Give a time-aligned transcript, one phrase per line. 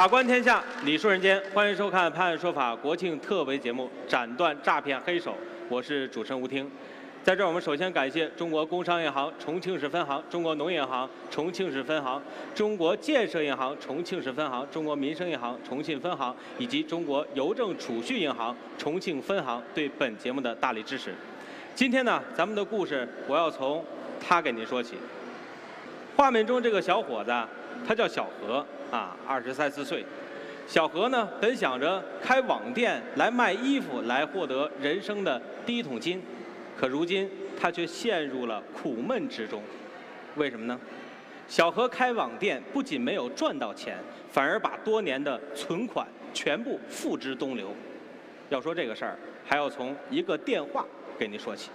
[0.00, 5.32] 法官天下，理顺人间，欢迎收看《判案说法》国庆特别节目《斩断诈骗黑手》，
[5.68, 6.66] 我是主持人吴听。
[7.22, 12.18] 在这儿，我们首先感谢中国工商银行重庆市分行、中国农业银行重庆市分行、
[12.54, 21.14] 中国建设银行重庆市分行、中国民生银行重庆分行以及中国邮政储蓄银行重庆分行对本节目的大力支持。
[21.74, 23.84] 今天呢，咱们的故事我要从
[24.18, 24.94] 他给您说起。
[26.16, 27.30] 画面中这个小伙子，
[27.86, 30.04] 他叫小何啊，二十三四岁。
[30.66, 36.22] 小何呢，本想着开网店来卖衣服，来获得人生的第一桶金。
[36.78, 37.28] 可如今，
[37.60, 39.62] 他却陷入了苦闷之中。
[40.36, 40.78] 为什么呢？
[41.48, 43.98] 小何开网店不仅没有赚到钱，
[44.30, 47.74] 反而把多年的存款全部付之东流。
[48.48, 50.86] 要说这个事儿，还要从一个电话
[51.18, 51.70] 给您说起。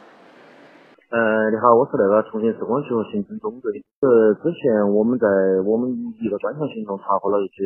[1.14, 3.80] 呃，你好，我是那个重庆市公安局刑侦总队的。
[4.02, 5.28] 呃，之前我们在
[5.62, 7.62] 我们一个专项行动查获了一些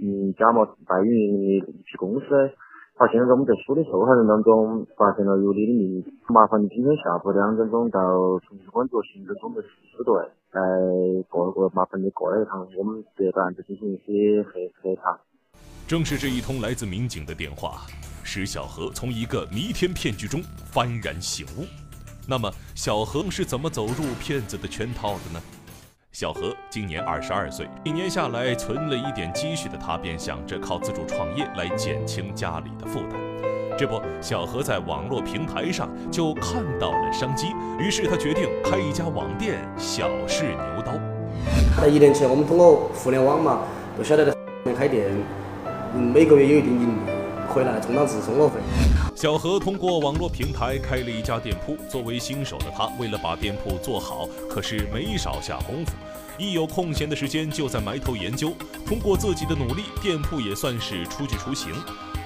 [0.00, 2.24] 嗯假冒代运营的一批公司。
[2.96, 8.00] 好，现在我们在梳理受害人当中发现了有你的名字，麻烦你今天下午两点钟到
[8.48, 10.16] 重庆公安局刑侦总队支队
[10.56, 10.62] 来
[11.28, 15.20] 过过，麻烦你过来一趟，我们对这个案子进行一些核核查。
[15.86, 17.84] 正是这一通来自民警的电话，
[18.24, 20.40] 使小何从一个弥天骗局中
[20.72, 21.68] 幡然醒悟。
[22.26, 25.42] 那么，小何是怎么走入骗子的圈套的呢？
[26.10, 33.20] 小何今年二十二岁，一年下来存了一点积蓄的他，便想着靠自主创业来减轻家里的负担。
[33.76, 40.92] 这不，小何在网络平台上就看到了商机，于是他决定开一家网店，小试牛刀。
[41.76, 43.64] 在一年前，我们通过互联网嘛，
[43.98, 44.24] 都晓得
[44.64, 45.12] 在开店，
[45.92, 47.13] 每个月有一定盈利，
[47.54, 48.56] 回来充当自生活费。
[49.14, 51.76] 小何通过网络平台开了一家店铺。
[51.88, 55.92] 作为新手的他，为了把店铺做好，可是没少下功夫。
[56.36, 58.52] 一有空闲的时间，就在埋头研究。
[58.84, 61.72] 通过自己的努力，店铺也算是初具雏形。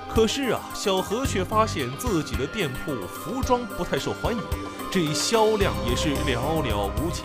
[0.09, 4.41] 可是啊，小何却发现自己的店铺服装不太受欢迎，
[4.91, 7.22] 这销量也是寥寥无几。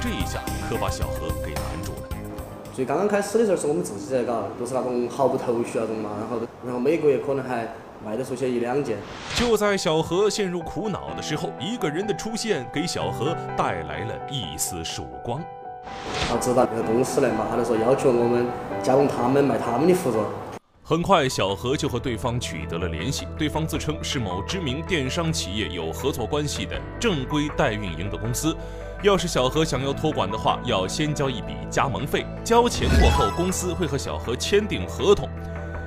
[0.00, 1.51] 这一下可把小何给。
[2.72, 7.68] 最刚刚开始的时候，是我们自己在搞，都是那种毫不头绪那种嘛，然后然后每个月可能还。
[8.04, 8.96] 卖得出去一两件。
[9.36, 15.40] 就在小何陷入苦恼的时候，一个人的出现给小何带来了一丝曙光。
[16.28, 18.44] 他知道那个公司来嘛，他就说要求我们
[18.82, 20.26] 加盟他们卖他们的服装。
[20.82, 23.24] 很快，小何就和对方取得了联系。
[23.38, 28.52] 对方自称是某知名电商企业有合作关系的正规代运营的公司。
[29.02, 32.24] 要是小何想要托管的话，要先交一笔加盟费。
[32.44, 35.28] 交钱过后，公司会和小何签订合同。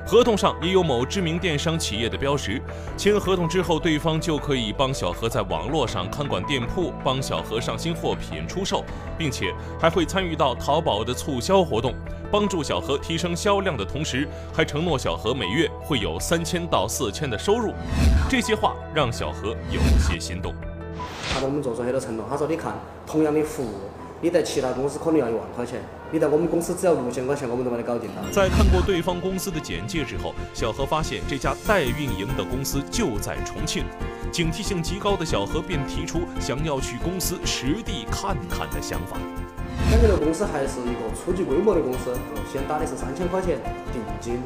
[0.05, 2.61] 合同上也有某知名电商企业的标识。
[2.97, 8.83] 签合同之后，对方就可以帮小何在网络上看管店铺，帮小何上新货品出售，
[9.17, 11.95] 并且还会参与到淘宝的促销活动，
[12.29, 17.73] 帮助小何提升销量的同时，还承诺小何每月会有三千到四千的收入。
[18.29, 20.53] 这些话让小何有些心动。
[21.35, 22.73] 他给我们做出很多承诺，他说：“你看，
[23.05, 23.67] 同样的服务。”
[24.21, 28.23] 你在其他公司可能要一万块钱，你在我们公司只要六千块钱，我们都把你搞定了。
[28.31, 33.83] 在看过对方公司的简介之后，小何发现这家代运营的公司就在重庆，
[34.31, 39.17] 警惕性极高的小何便提出想要去公司实地看看的想法。
[39.91, 42.15] 感觉这公司还是一个初级规模的公司，
[42.51, 43.59] 先打的是三千块钱
[43.91, 44.41] 定金。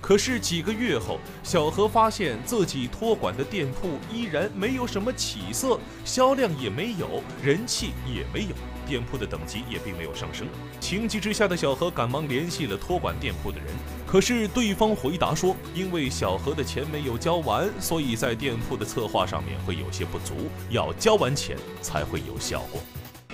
[0.00, 8.54] 可是几个月后，小何发现自己托管的店铺依然没有什么起色，销量也没有，人气也没有。
[8.86, 10.48] 店铺的等级也并没有上升，
[10.80, 13.68] 情急之下的小何赶忙联系了托管店铺的人，
[14.04, 22.80] 可是对方回答说，因为小何的钱没有交完，所以在店铺的策划上面会有些不足，要交完钱才会有效果。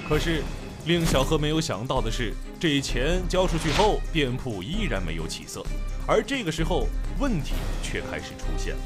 [0.06, 0.42] 可是
[0.84, 5.62] 令小何没有想到的是，这钱交出去后，店铺依然没有起色，
[6.06, 6.86] 而这个时候
[7.18, 8.80] 问题却开始出现了，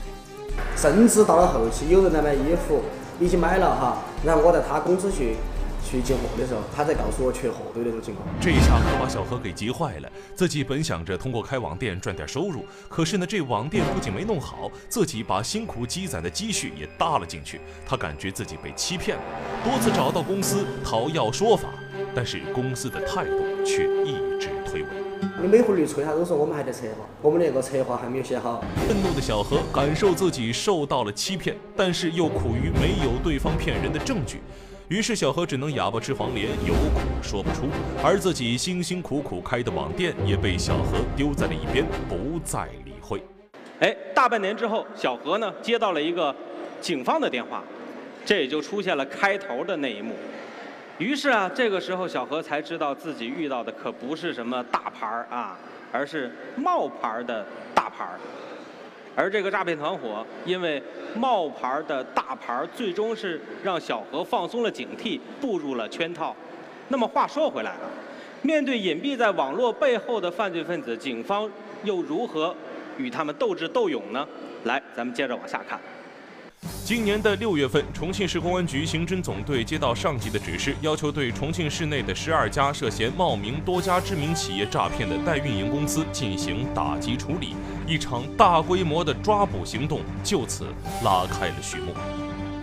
[0.77, 2.83] 甚至到了后期，有人来买衣服，
[3.21, 5.37] 已经买了哈，然后我在他公司去。
[5.83, 8.25] 去进货的时候，他才告诉我缺货的那种情况。
[8.39, 10.09] 这一下可把小何给急坏了。
[10.37, 17.61] 自己本想着通过开网店赚点收入，可是呢，这网店不仅没弄好，自己把辛苦积攒的积蓄也搭了进去。
[17.85, 19.23] 他感觉自己被欺骗了，
[19.65, 21.71] 多次找到公司讨要说法，
[22.15, 24.87] 但是公司的态度却一直推诿。
[25.43, 28.63] 你每回一催他都说我们还在策划，我们那个策划还没有写好。
[28.87, 34.41] 愤怒的小何感受自己受到了欺骗，但是又苦于没有对方骗人的证据。
[34.89, 37.67] 于是小何只能哑巴吃黄连，有苦说不出，
[38.03, 43.23] 而自己辛辛苦苦开的网店也被小何丢在了一边，不再理会。
[43.79, 46.35] 哎，大半年之后，小何呢接到了一个
[46.81, 47.63] 警方的电话，
[48.27, 50.13] 这也就出现了开头的那一幕。
[51.01, 55.59] 于是啊，这个时候小何才知道自己遇到的可不是什么大牌儿啊，
[55.91, 57.45] 而是冒牌儿的
[57.75, 58.21] 大牌儿。
[59.17, 60.81] 而这个诈骗团伙因为
[61.17, 66.37] 冒牌儿的大牌儿，最终是让小何放松了警惕，步入了圈套。
[66.89, 67.91] 那么话说回来了，
[68.43, 71.51] 面对隐蔽在网络背后的犯罪分子，警方
[71.83, 72.55] 又如何
[72.99, 74.29] 与他们斗智斗勇呢？
[74.65, 75.81] 来，咱们接着往下看。
[76.91, 87.55] 今年的六月份，重庆市公安局刑侦总队接到上级的指示，要求对重庆市内的十二家涉嫌冒名多家知名企业诈骗的代运营公司进行打击处理，
[87.87, 90.65] 一场大规模的抓捕行动就此
[91.05, 91.93] 拉开了序幕。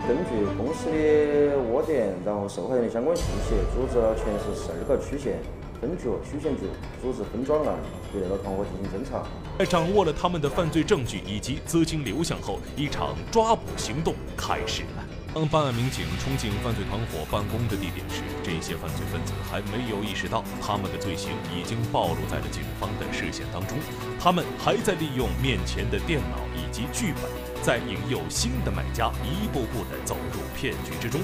[0.06, 5.38] 根据公司的窝点，然后受害人的相关信息，组织了全市十二个区县。
[5.80, 6.62] 分局、区县局
[7.00, 7.76] 组织分专案
[8.12, 9.22] 对那个团伙进行侦查。
[9.58, 15.04] 在掌握了他们的犯罪证据以及资金流向后，一场抓捕行动开始了。
[15.34, 23.78] 当办案民警冲进犯罪团伙办公的地点时，这些犯罪分子还没有意识到他们的罪行已经暴露在了警方的视线当中。
[24.18, 27.30] 他们还在利用面前的电脑以及剧本，
[27.62, 31.20] 在引诱新的买家一步步地走入骗局之中。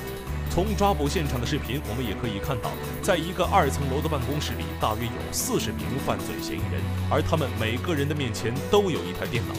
[0.51, 2.71] 从抓捕现场的视频，我们也可以看到，
[3.03, 6.81] 在一个二层楼的办公室里，大约有四十名犯罪嫌疑人，
[7.11, 9.55] 而他们每个人的面前都有一台电脑，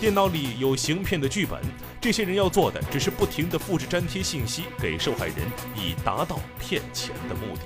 [0.00, 1.60] 电脑里有行骗的剧本。
[2.00, 5.36] 这些人要做的，只是不停地复制粘贴信息给受害人，
[5.74, 7.62] 以达到骗钱的目的。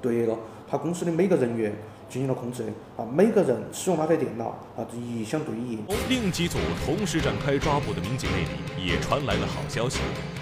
[0.00, 0.38] 对了，
[0.70, 1.74] 他公司的每个人员。
[2.14, 5.82] 进行了控制啊，每个人使用他的电脑啊，一一相对应。
[6.08, 9.98] 另几组同时展开抓捕的民警那里也传来了好消息，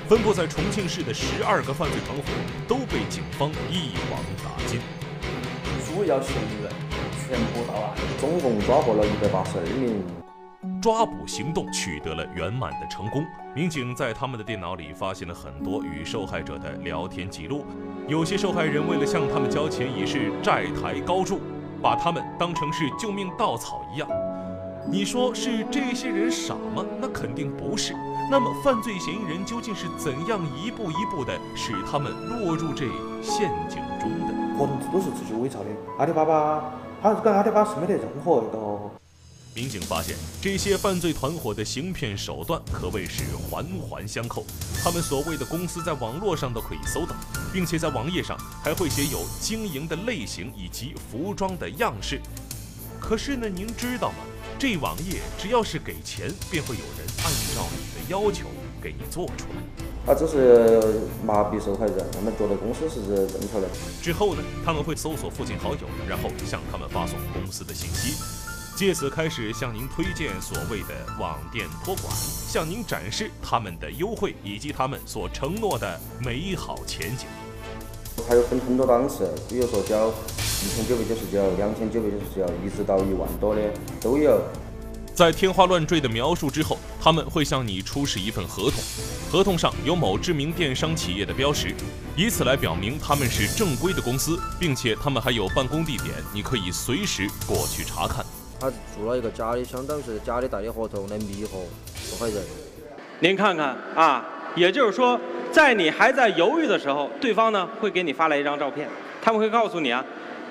[0.07, 2.25] 分布在重庆市的十二个犯罪团伙
[2.69, 4.81] 都被警方一网打尽，
[5.87, 6.71] 主要嫌疑人
[7.27, 10.05] 全部到案，总共抓获了一百八十二名。
[10.83, 13.25] 抓捕行动取得了圆满的成功，
[13.55, 17.65] 民警在他们的电脑里发现了很多与受害者的聊天记录，
[18.07, 21.41] 有些受害人为了向他们交钱，已是债台高筑。
[21.83, 24.09] 把他们当成是救命稻草一样，
[24.89, 26.85] 你说是这些人傻吗？
[27.01, 27.93] 那肯定不是。
[28.31, 32.87] 那么犯罪嫌疑人究竟是怎样一步一步的使他们落入这
[33.21, 34.33] 陷阱中的？
[34.57, 35.67] 合同都是自己伪造的。
[35.99, 38.59] 阿里巴巴，他跟阿里巴巴是没得任何一个。
[39.55, 44.47] 民警发现，这些犯罪团伙的行骗手段可谓是环环相扣。
[44.83, 47.15] 他们所谓的公司在网络上都可以搜到，
[47.53, 48.35] 并且在网页上
[48.65, 52.19] 还会写有经营的类型以及服装的样式。
[52.99, 54.17] 可是呢，您知道吗？
[54.59, 58.47] 这网页只要是给钱，便会有人按照你的要求
[58.81, 59.63] 给你做出来。
[60.07, 63.69] 他只是麻痹受害人，让他们觉得公司是正确的。
[64.01, 68.17] 之后呢，他们会搜索附近好友，然后向他们发送公司的信息。
[68.75, 70.89] 借此开始向您推荐所谓的
[71.21, 77.27] 网店托管，向您展示他们的优惠以及他们所承诺的美好前景。
[78.29, 83.61] 还有分很多档次，比如说交一千九百九十九、两千九百九十九，一直到一万多的
[84.01, 84.41] 都有。
[85.15, 88.83] 在天花乱坠的描述之后，他们会向你出示一份合同，
[89.31, 91.75] 合同上有某知名电商企业的标识，
[92.17, 98.25] 以此来表明他们是正规的公司，并且他们还有办公地点，你可以随时过去查看。
[98.63, 101.65] 他做了一个假的，相当于是假的代理合同来迷惑
[101.97, 102.41] 受害人。
[103.19, 105.19] 您看看啊，也就是说，
[105.51, 108.89] 在你还在犹豫的时候，对方呢会给你发来一张照片，
[109.21, 110.05] 他们会告诉你啊，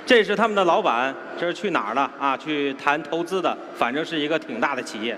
[0.05, 2.35] 这是他们的老板，这是去哪儿了啊？
[2.35, 5.17] 去谈投资的，反正是一个挺大的企业。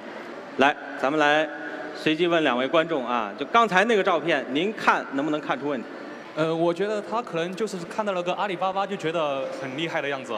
[0.57, 1.49] 来，咱们来
[1.95, 5.87] 随机问两位观众啊，就刚才那个照片，您看能不能看出问题？
[6.35, 10.33] 呃，我觉得他可能就是看到了个阿里巴巴，就觉得很厉害的样子。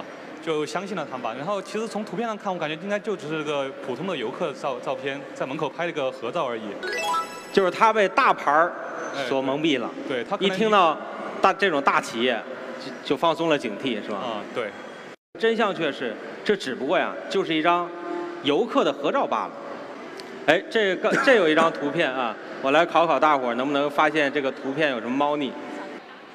[0.45, 1.33] 就相信了他吧。
[1.35, 6.61] 然后其实从图片上看，我感觉应该就只是个普通的游客照照片，在门口拍了个合照而已。
[7.51, 8.71] 就是他被大牌儿
[9.27, 9.89] 所蒙蔽了。
[10.07, 10.95] 对他一听到
[11.41, 12.39] 大这种大企业，
[12.79, 14.17] 就就放松了警惕，是吧？
[14.17, 14.69] 啊，对。
[15.39, 17.89] 真相却是，这只不过呀，就是一张
[18.43, 19.51] 游客的合照罢了。
[20.45, 25.51] 哎，这个 这有一张图片啊，我来考考大伙儿，能不能发现这个图片有什么猫腻？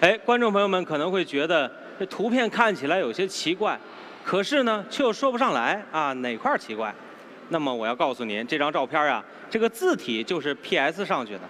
[0.00, 3.78] 哎，观众朋友们可能会觉得这图片看起来有些奇怪。
[4.24, 6.94] 可是呢，却又说不上来啊，哪块儿奇怪？
[7.48, 11.40] 那么我要告诉您，这张照片啊，这个字体就是 PS 上去的。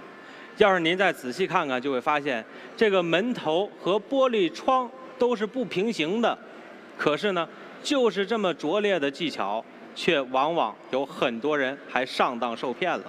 [0.57, 2.45] 要是您再仔细看看，就会发现
[2.77, 6.37] 这个门头和玻璃窗都是不平行的。
[6.97, 7.47] 可是呢，
[7.83, 9.63] 就是这么拙劣的技巧，
[9.95, 13.05] 却往往有很多人还上当受骗了。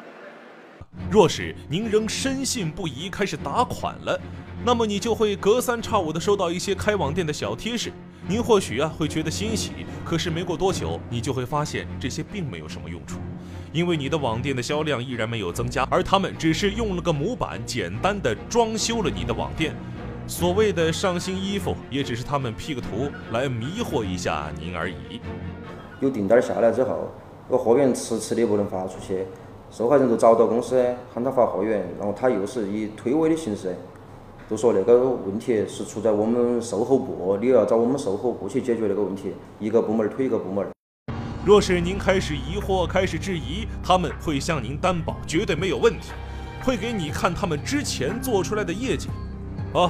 [1.09, 4.19] 若是您仍深信不疑，开始打款了，
[4.65, 7.91] 那么你就会隔三差五的收到一些开网店的小贴士。
[8.27, 9.71] 您或许啊会觉得欣喜，
[10.05, 13.17] 可是没过多久，你就会发现这些并没有什么用处，
[13.73, 19.73] 因为你的网店的销量依然没有增加，而他们只是用了个模板，简单的装修了你的网店。
[20.27, 25.19] 所谓的上新衣服，也只是他们 P 个图来迷惑一下您而已。
[25.99, 27.11] 有订单下来之后，
[27.49, 29.25] 这个货源迟迟的不能发出去，
[29.71, 33.75] 受害人就找到公司喊他发货源，然后他又是以推诿的形式，
[34.51, 39.31] 都说那个问题是出在我们售后部，你要找我们售后部去解决那个问题，
[39.61, 40.67] 一个部门推一个部门。
[41.45, 46.11] 若是您开始疑惑、开始质疑，他们会向您担保绝对没有问题，
[46.65, 49.07] 会给你看他们之前做出来的业绩。
[49.71, 49.89] 哦。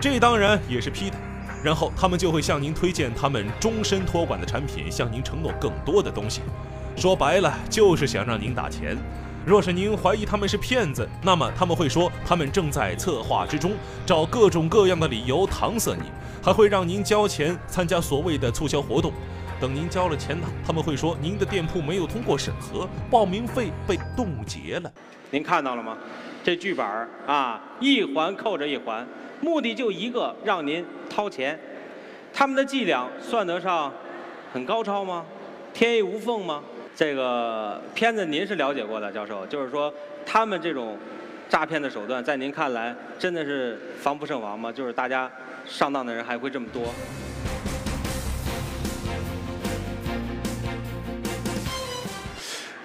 [0.00, 1.16] 这当然也是 P 的，
[1.64, 6.42] 然后他们就会向您推荐他们终身托管的产品，向您承诺更多的东西。
[6.94, 8.96] 说白了，就是想让您打钱。
[9.46, 13.72] 若是您怀疑他们是骗子，那么他们会说他们正在策划之中，
[14.04, 16.04] 找各种各样的理由搪塞你，
[16.42, 19.12] 还会让您交钱参加所谓的促销活动。
[19.58, 24.92] 等您交了钱呢，他们会说您的店铺没有通过审核，报名费被冻结了。
[25.30, 25.96] 您看到了吗？
[26.44, 29.06] 这剧本儿啊，一环扣着一环。
[29.40, 31.58] 目的就一个，让您掏钱。
[32.32, 33.90] 他们的伎俩算得上
[34.52, 35.24] 很高超吗？
[35.72, 36.62] 天衣无缝吗？
[36.94, 39.46] 这个片子您是了解过的，教授。
[39.46, 39.92] 就是说，
[40.26, 40.98] 他们这种
[41.48, 44.70] 诈骗的手段，在您看来真的是防不胜防吗？
[44.70, 45.30] 就是大家
[45.66, 46.92] 上当的人还会这么多？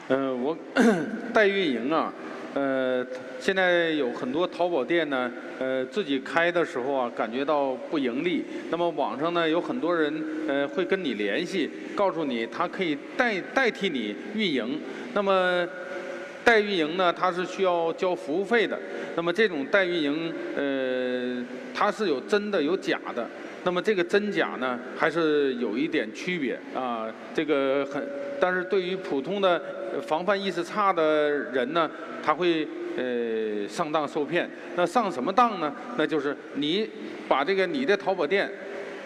[0.08, 0.56] 嗯，我
[1.34, 2.14] 代运营啊。
[2.56, 3.06] 呃，
[3.38, 8.46] 现在有很多淘宝店呢，呃，自己开的时候啊，感觉到不盈利。
[8.72, 14.80] 那么网上呢，有很多人呃会跟你联系，告诉你他可以代代替你运营。
[15.14, 15.68] 那么
[16.46, 18.80] 代运营呢，它是需要交服务费的。
[19.18, 23.28] 那么这种代运营，呃，它是有真的有假的。
[23.66, 27.12] 那么这个真假呢，还是有一点区别啊。
[27.34, 28.02] 这个很，
[28.40, 29.62] 但是对于普通的
[30.02, 31.90] 防范意识差的人呢。
[32.24, 35.72] 他会呃上当受骗，那上什么当呢？
[35.96, 36.90] 那就是你
[37.28, 38.52] 把这个你的淘宝店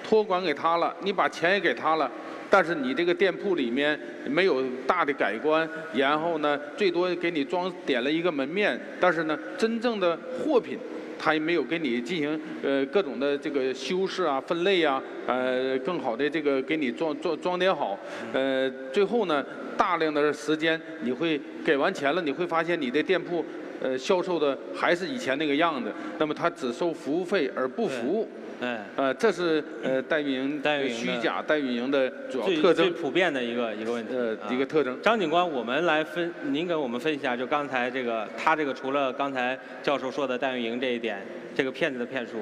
[0.07, 2.09] 托管给他了，你把钱也给他了，
[2.49, 10.79] 但是你这个店铺里面没有大的改观，然后呢最多给你装点了一个门面，但是呢真正的货品
[11.19, 17.99] 他也没有给你进行呃各种的这个修饰啊、分类啊，呃更好的这个给你装装装点好，
[18.33, 19.45] 呃最后呢。
[19.79, 23.45] 大量的时间，你会给完钱了，你会发现你的店铺，
[23.81, 25.89] 呃，销售的还是以前那个样子。
[26.17, 28.27] 那么他只收服务费而不服务，
[28.61, 35.01] 哎，呃，这是呃代运营代虚假代运营的主要特征，最普遍的一个一个问题，呃，一个特征。
[35.01, 41.25] 张警官，我们来分，您给我们分析一下，就刚才这个他这个除了刚才教授说的代运营这一点，
[41.55, 42.33] 这个骗子的骗术，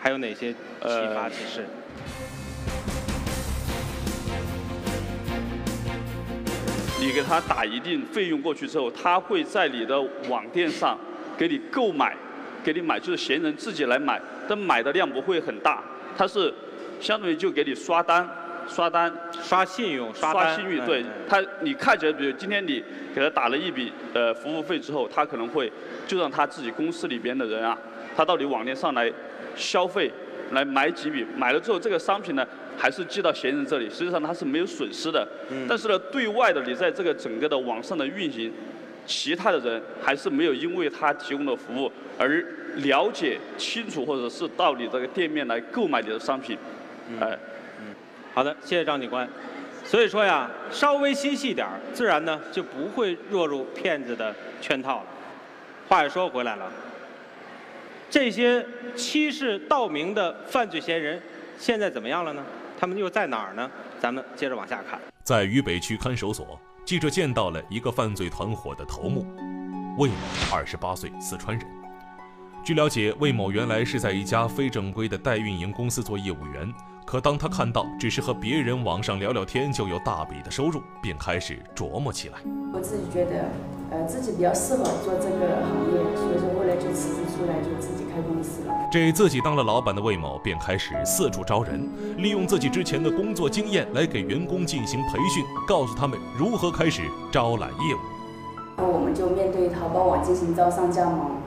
[0.00, 1.66] 还有哪些启发启示？
[6.98, 10.96] 你给他打一定费用过去之后，他会在你的网店上
[11.36, 12.16] 给你购买，
[12.64, 15.82] 给你买，就是闲人自己来买，但买的量不会很大，
[16.16, 16.52] 它是
[17.00, 18.28] 相当于就给你刷单，
[18.68, 22.82] 刷单，刷信用，刷信誉，对他，你看起来，比如今天你
[23.14, 25.70] 给他打了一笔呃服务费之后，他可能会
[26.06, 27.78] 就让他自己公司里边的人啊，
[28.16, 29.12] 他到你网店上来
[29.54, 30.10] 消费，
[30.52, 32.46] 来买几笔，买了之后这个商品呢。
[32.74, 35.28] 还是寄到闲人这里，实际上他是没有损失的。
[35.68, 38.50] 但是呢，对外的你在这个整个的网上的运行，
[39.12, 42.42] 其他的人还是没有因为他提供的服务而
[42.76, 46.56] 了解清楚，或者是到你这个店面来购买你的商品。
[47.20, 47.38] 哎，
[48.32, 49.28] 好的，谢谢张警官。
[49.84, 55.06] 所以说呀，稍微心细点儿，自然呢就不会落入骗子的圈套了。
[55.88, 56.72] 话又说回来了，
[58.08, 58.64] 这些
[58.96, 61.20] 欺世盗名的犯罪嫌疑人，
[61.58, 62.42] 现在怎么样了呢？
[62.80, 63.70] 他们又在哪儿呢？
[64.00, 64.98] 咱们接着往下看。
[65.22, 69.24] 在渝北区看守所，记者见到了一个犯罪团伙的头目
[69.98, 70.14] 魏某，
[70.52, 71.64] 二十八岁，四川人。
[72.64, 76.72] 据了解，魏某原来是在一家非正规的代运营公司做业务员。
[77.04, 82.38] 可当他看到只是和别人网上聊聊天就有大笔的收入，便开始琢磨起来。
[82.72, 83.44] 我自己觉得，
[83.90, 88.74] 呃，自己比较适合做这个行业，所以说后来就辞职出来，就自己开公司了。
[88.90, 97.98] 这自己当了老板的魏某便开始四处招人，利用自己之前的工作经验来给员工进行培训，告诉他们如何开始招揽业务。
[98.78, 101.41] 那我们就面对淘宝网进行招商加盟。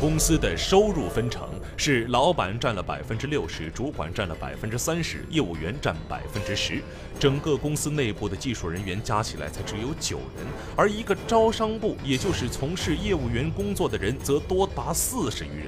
[0.00, 6.80] 公司的收入分成是老板占了百分之六十，主管占了百分之三十，业务员占百分之十。
[7.18, 15.66] 整个公司内部的技术人员加起来才只有九人，而一个招商部，也就是从事业务员工作的人，则多达四十余人。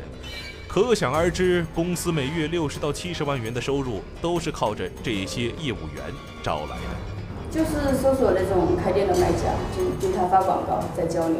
[0.68, 6.04] 可想而知，公司每月六十到七十万元的收入，都是靠着这些业务员
[6.40, 7.50] 招来的。
[7.50, 11.38] 就是搜索那种开店的卖家，就对他发广告，在交流。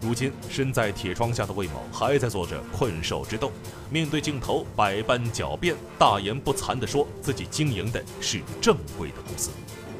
[0.00, 3.52] 如今身在铁窗下的魏某还在做着困兽之斗，
[3.90, 9.50] 面对镜头百般狡辩，大言不惭地说自己经营的是正规的公司。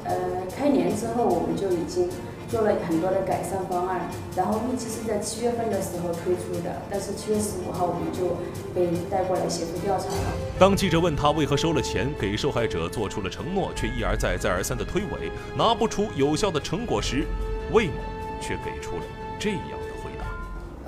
[0.03, 0.15] 呃，
[0.57, 2.09] 开年之后我们就已经
[2.49, 8.35] 做了很多的改善方案，然后预计是在七月份的时候推出的，但是七月十五号我们就
[8.73, 10.33] 被带过来协助调查了。
[10.57, 17.27] 当记者问他为何收了钱，给受害者做出了承诺，却一而再再而三的推诿，拿不出有效的成果时，
[17.71, 17.93] 魏某
[18.41, 19.03] 却给出了
[19.39, 19.80] 这样。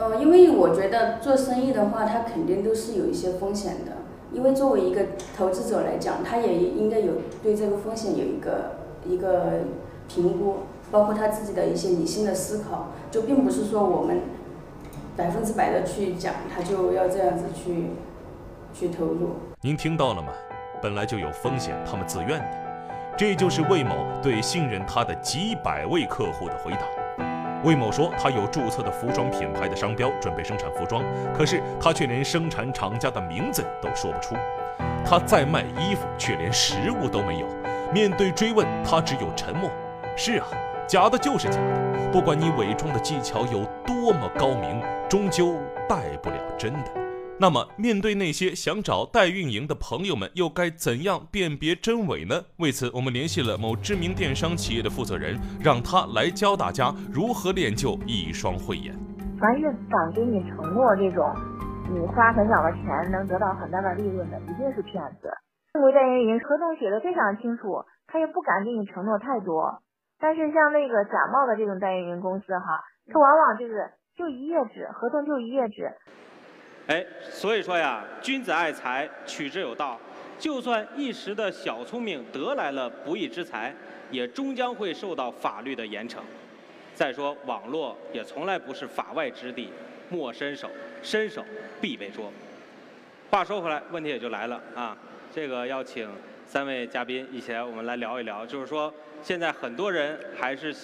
[0.03, 3.93] 呃，因为我觉得做生意的话，它肯定都是有一些风险的，
[4.33, 5.01] 因为作为一个
[5.37, 8.83] 投资者来讲，他也应该有对这个风险有一个。
[9.05, 9.59] 一个
[10.07, 14.21] 评估，包括他自己的一些理性的思考，就并不是说我们
[15.17, 17.87] 百分之百的去讲，他就要这样子去
[18.73, 19.31] 去投入。
[19.59, 20.29] 您听到了吗？
[20.81, 22.45] 本来就有风险，他们自愿的。
[23.17, 27.02] 这就是魏某对信任他的几百位客户的回答。
[27.63, 31.03] 魏某说，他有注册的服装品牌的商标，准备生产服装，
[31.33, 34.35] 可是他却连生产厂家的名字都说不出。
[35.05, 37.47] 他在卖衣服，却连实物都没有。
[37.93, 39.69] 面对追问，他只有沉默。
[40.15, 40.47] 是啊，
[40.87, 45.55] 假的就是假的，不管你伪装的技巧有多么高明，终究
[45.87, 47.02] 带不了真的。
[47.39, 52.45] 那么，面对那些想找代运营的朋友们，又该怎样辨别真伪呢？
[52.57, 58.93] 为此，我们联系了某知名电商企业的负责人，让他来教大家如何练就一双慧眼。
[59.41, 61.25] 凡是敢给你承诺这种，
[61.89, 65.27] 你花很少的钱能得到很大的利润的，一定是骗子。
[65.73, 69.81] 正规代运营合同写的非常清楚，他也不敢给你承诺太多。
[70.21, 72.79] 但是像那个假冒的这种代运营公司哈，
[73.11, 75.91] 他往往就是就一页纸，合同就一页纸。
[76.87, 79.99] 哎，所以说呀，君子爱财，取之有道。
[80.37, 83.73] 就算一时的小聪明得来了不义之财，
[84.11, 86.17] 也终将会受到法律的严惩。
[86.93, 89.69] 再说网络也从来不是法外之地，
[90.09, 90.69] 莫伸手，
[91.01, 91.43] 伸手
[91.79, 92.31] 必被捉。
[93.31, 94.97] 话说回来，问题也就来了啊。
[95.33, 96.09] 这个要请
[96.45, 98.45] 三位嘉宾一起来，我们来聊一聊。
[98.45, 98.93] 就是说，
[99.23, 100.75] 现在很多人还是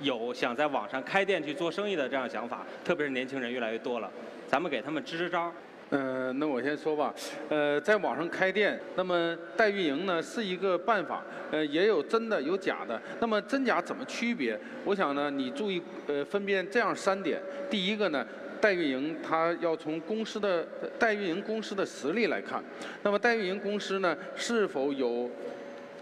[0.00, 4.10] 有想在网上开店去做生意的这样想法，特别是年轻人越来越多了。
[4.52, 5.50] 咱们给他们支支招。
[5.88, 7.14] 嗯，那我先说吧。
[7.48, 11.24] 呃，在网上开店，那么代运营呢是一个办法。
[11.50, 13.00] 呃，也有真的有假的。
[13.18, 14.60] 那么真假怎么区别？
[14.84, 17.40] 我想呢，你注意呃分辨这样三点。
[17.70, 18.26] 第一个呢。
[18.60, 20.64] 代运营，它要从公司的
[20.96, 22.62] 代运营公司的实力来看。
[23.02, 25.28] 那么代运营公司呢，是否有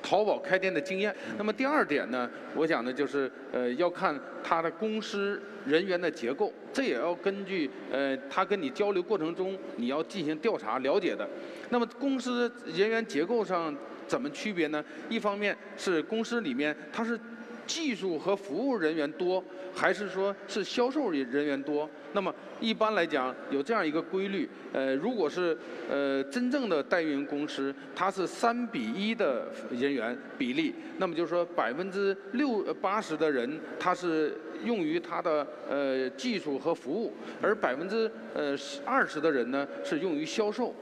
[0.03, 1.15] 淘宝开店的经验？
[1.39, 11.29] 那么第二点呢，我讲的就是呃，要看他的公司人员的结构，这也要根据呃他跟你交流过程中你要进行调查了解的。
[11.71, 13.75] 那么公司人员结构上
[14.07, 14.85] 怎么区别呢？
[15.09, 17.19] 一方面是公司里面他是。
[17.67, 19.43] 技术和服务人员多，
[19.75, 21.89] 还是说是销售人员多？
[22.13, 25.57] 那么一般来讲，有这样一个规律，呃，如果是
[25.89, 40.75] 呃真正的代运营公司，它是三比一的人员比例，那么就是说百分之六八十的人，他是用于他的呃技术和服务，而百分之呃二十的人呢是用于销售，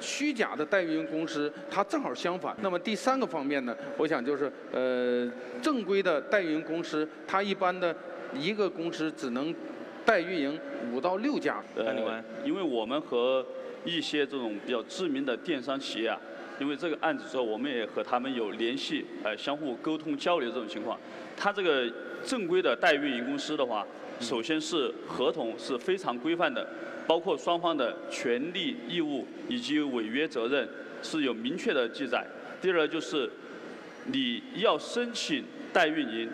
[0.00, 2.56] 虚假的代运营公司，它正好相反。
[2.60, 5.30] 那么第三个方面呢，我想就是呃，
[5.62, 7.94] 正规的代运营公司，它一般的
[8.34, 9.54] 一个公司只能
[10.04, 10.58] 代运营
[10.92, 11.62] 五到六家。
[11.74, 13.44] 呃，因为我们和
[13.84, 16.20] 一些这种比较知名的电商企业啊，
[16.60, 20.98] 因为这个案子之后，我们也和他们有联系，呃，相互沟通交流这种情况。
[21.36, 21.90] 它这个
[22.24, 23.86] 正规的代运营公司的话，
[24.20, 26.66] 首先是合同是非常规范的。
[27.06, 30.68] 包括双方的权利义务以及违约责任
[31.02, 32.26] 是有明确的记载。
[32.60, 33.30] 第二就是，
[34.06, 36.28] 你要申请代运营，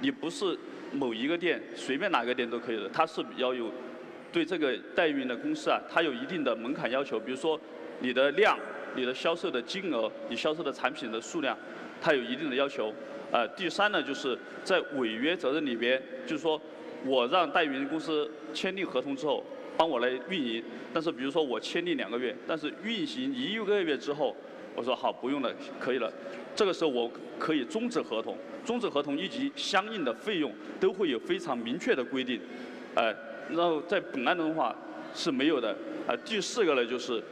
[0.00, 0.58] 你不是
[0.92, 3.72] 某一个店随便哪个店都可以的，它是要有
[4.30, 7.18] 对这个代运营的公司啊，它有一定的门槛要求。
[7.18, 7.58] 比如说
[8.00, 8.58] 你的量、
[8.94, 11.56] 你的销售的金额、你销售的产品的数量，
[12.02, 12.92] 它有一定的要求。
[13.32, 16.60] 呃，第三呢，就是在违约责任里边，就是说
[17.06, 19.42] 我让代运营公司签订合同之后。
[19.76, 24.36] 帮我来运营，但是比如说我签订两个月，但是运行一个月之后，
[24.74, 26.12] 我说好不用了，可以了，
[26.54, 32.40] 这个时候我可以终止合同，终止合同以及相应的费用都会有非常明确的规定，
[32.94, 33.14] 呃，
[33.48, 34.76] 然后在本案中的话
[35.14, 37.22] 是没有的，啊，第四个呢就是，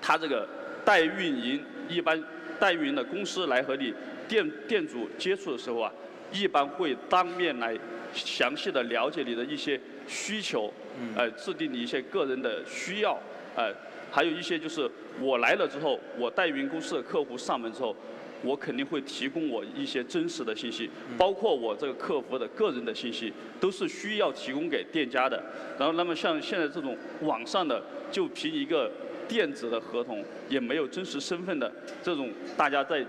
[0.00, 0.48] 他这个
[0.84, 2.22] 代运营一般
[2.60, 3.92] 代运营的公司来和你
[4.28, 5.92] 店店主接触的时候啊，
[6.32, 7.76] 一般会当面来
[8.14, 10.72] 详细的了解你的一些需求。
[11.16, 13.18] 呃，制定你一些个人的需要，
[13.56, 13.74] 呃，
[14.12, 14.88] 还有一些就是
[15.20, 17.96] 我来了之后，我代云公司的客户上门之后，
[18.44, 20.88] 我肯定会提供我一些真实的信息，
[21.18, 25.42] 包括我这个客服的个人的信息，都是需要提供给店家的。
[25.76, 28.88] 然后，那么像现在这种网上的，就凭一个
[29.26, 33.04] 电子的合同，也没有真实身份的这种，大家在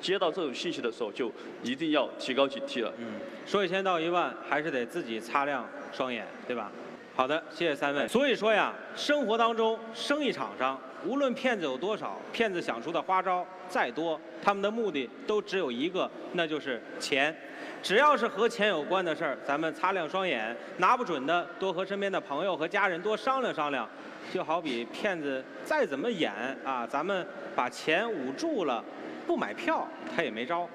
[0.00, 1.30] 接到这种信息的时候，就
[1.62, 2.90] 一定要提高警惕了。
[2.96, 6.70] 嗯，说一千道一万，还是得自己擦亮双眼，对吧？
[7.14, 8.06] 好的，谢谢三位。
[8.06, 17.36] 所以说呀，生活当中，生意场上，无论骗子有多少，骗子想出的花招再多，他们的目的都只有一个，那就是钱。
[17.82, 23.88] 只要是和钱有关的事儿，咱们擦亮双眼，拿不准的多和身边的朋友和家人多商量商量。
[24.32, 26.32] 就好比骗子再怎么演
[26.64, 27.26] 啊，咱们
[27.56, 28.84] 把钱捂住了，
[29.26, 30.68] 不买票，他也没招。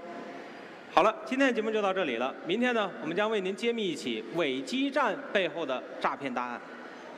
[0.96, 2.34] 好了，今天的节目就到这里了。
[2.48, 6.62] 明天呢，我们将为您揭秘一起伪基站背后的诈骗大案。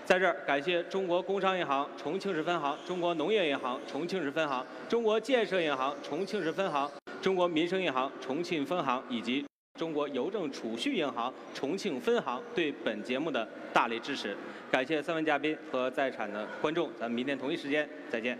[0.03, 6.89] 在这儿，感谢中国工商银行重庆市分行、中国农业银行重庆市分行、中国建设银行重庆市分行、
[7.21, 9.45] 中国民生银行重庆分行以及
[9.77, 14.35] 中国邮政储蓄银行重庆分行对本节目的大力支持。
[14.71, 18.35] 感谢三位嘉宾和在场的观众，咱们明天同一时间再见。